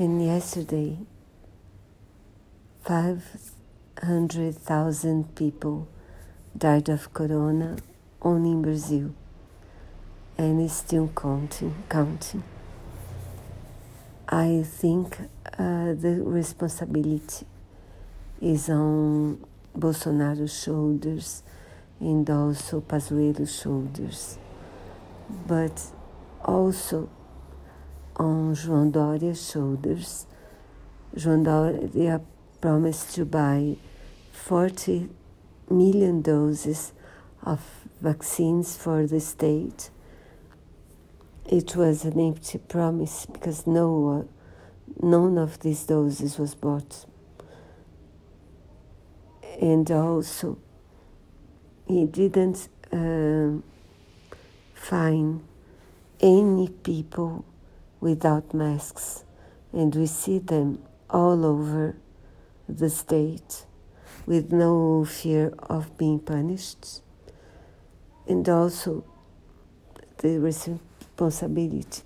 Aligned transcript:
And 0.00 0.24
yesterday, 0.24 0.96
500,000 2.84 5.34
people 5.34 5.88
died 6.56 6.88
of 6.88 7.12
corona 7.12 7.76
only 8.22 8.52
in 8.52 8.62
Brazil. 8.62 9.14
And 10.38 10.62
it's 10.62 10.72
still 10.72 11.10
counting, 11.14 11.74
counting. 11.90 12.42
I 14.26 14.64
think 14.66 15.18
uh, 15.58 15.92
the 15.92 16.22
responsibility 16.24 17.44
is 18.40 18.70
on 18.70 19.44
Bolsonaro's 19.78 20.62
shoulders 20.62 21.42
and 22.00 22.30
also 22.30 22.80
Pazuello's 22.80 23.60
shoulders, 23.60 24.38
but 25.46 25.82
also 26.42 27.10
on 28.20 28.54
João 28.54 28.90
Doria's 28.90 29.50
shoulders. 29.50 30.26
João 31.16 31.42
Doria 31.42 32.20
promised 32.60 33.14
to 33.14 33.24
buy 33.24 33.76
40 34.32 35.08
million 35.70 36.20
doses 36.20 36.92
of 37.42 37.60
vaccines 38.00 38.76
for 38.76 39.06
the 39.06 39.20
state. 39.20 39.90
It 41.46 41.74
was 41.74 42.04
an 42.04 42.20
empty 42.20 42.58
promise 42.58 43.24
because 43.24 43.66
no, 43.66 44.28
none 45.02 45.38
of 45.38 45.58
these 45.60 45.84
doses 45.86 46.38
was 46.38 46.54
bought. 46.54 47.06
And 49.62 49.90
also, 49.90 50.58
he 51.88 52.04
didn't 52.04 52.68
uh, 52.92 53.62
find 54.74 55.42
any 56.20 56.68
people 56.68 57.44
without 58.00 58.54
masks, 58.54 59.24
and 59.72 59.94
we 59.94 60.06
see 60.06 60.38
them 60.38 60.82
all 61.08 61.44
over 61.44 61.96
the 62.68 62.88
state 62.88 63.66
with 64.26 64.52
no 64.52 65.04
fear 65.04 65.52
of 65.64 65.96
being 65.98 66.18
punished. 66.18 67.02
And 68.26 68.48
also, 68.48 69.04
the 70.18 70.38
responsibility 70.38 72.02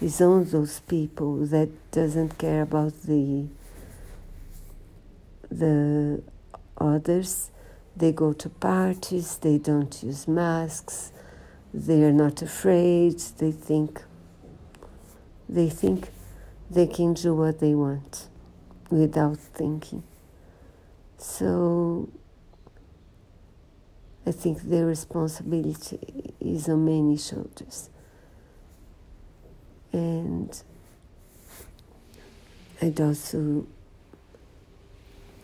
is 0.00 0.20
on 0.20 0.44
those 0.44 0.80
people 0.80 1.46
that 1.46 1.70
doesn't 1.90 2.38
care 2.38 2.62
about 2.62 2.92
the 3.02 3.46
the 5.50 6.22
others 6.78 7.50
they 7.96 8.10
go 8.10 8.32
to 8.32 8.48
parties, 8.48 9.36
they 9.36 9.58
don't 9.58 10.02
use 10.02 10.26
masks, 10.26 11.12
they 11.74 12.02
are 12.02 12.12
not 12.12 12.40
afraid, 12.42 13.18
they 13.38 13.52
think 13.52 14.02
they 15.54 15.68
think 15.68 16.10
they 16.70 16.86
can 16.86 17.14
do 17.14 17.34
what 17.34 17.60
they 17.60 17.74
want 17.74 18.28
without 18.90 19.38
thinking. 19.38 20.02
So 21.18 22.08
I 24.26 24.32
think 24.32 24.68
the 24.68 24.84
responsibility 24.84 26.34
is 26.40 26.68
on 26.68 26.84
many 26.84 27.16
shoulders. 27.16 27.90
And 29.92 30.62
I'd 32.80 33.00
also 33.00 33.66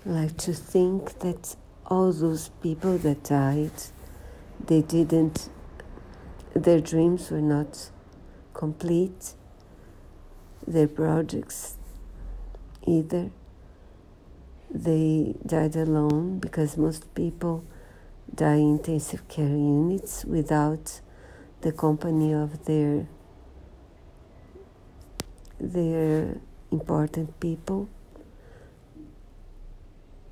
like 0.07 0.37
to 0.39 0.55
think 0.55 1.19
that 1.19 1.57
all 1.87 2.13
those 2.13 2.49
people 2.63 2.99
that 2.99 3.25
died, 3.25 3.73
they 4.67 4.83
didn't, 4.83 5.49
their 6.55 6.81
dreams 6.81 7.31
were 7.31 7.43
not 7.43 7.91
complete, 8.55 9.35
their 10.73 10.89
projects 10.89 11.77
either. 12.87 13.31
They 14.71 15.35
died 15.47 15.77
alone 15.77 16.39
because 16.39 16.77
most 16.77 17.15
people 17.15 17.65
die 18.35 18.57
in 18.57 18.79
intensive 18.79 19.27
care 19.29 19.47
units 19.47 20.25
without 20.25 21.01
the 21.63 21.73
company 21.73 22.33
of 22.33 22.67
their 22.67 23.09
their 25.61 26.37
important 26.71 27.41
people 27.41 27.89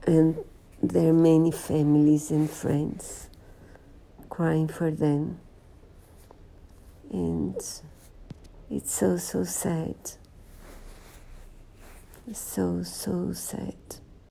and 0.06 0.36
there 0.82 1.08
are 1.08 1.12
many 1.12 1.50
families 1.50 2.30
and 2.30 2.48
friends 2.48 3.28
crying 4.28 4.69
for 4.69 4.91
them. 4.91 5.41
And 7.10 7.56
it's 8.70 8.92
so, 8.92 9.16
so 9.16 9.44
sad. 9.44 9.96
So, 12.32 12.82
so 12.82 13.32
sad. 13.32 14.06